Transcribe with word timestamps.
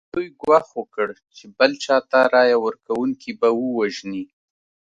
دوی 0.13 0.27
ګواښ 0.41 0.67
وکړ 0.79 1.07
چې 1.35 1.45
بل 1.57 1.71
چا 1.83 1.97
ته 2.11 2.19
رایه 2.33 2.57
ورکونکي 2.65 3.31
به 3.39 3.49
ووژني. 3.59 4.25